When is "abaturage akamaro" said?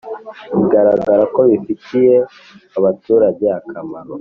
2.77-4.13